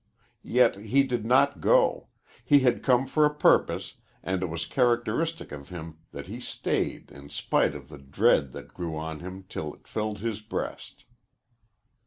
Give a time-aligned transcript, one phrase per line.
[0.41, 2.07] Yet he did not go.
[2.43, 7.11] He had come for a purpose, and it was characteristic of him that he stayed
[7.11, 11.05] in spite of the dread that grew on him till it filled his breast.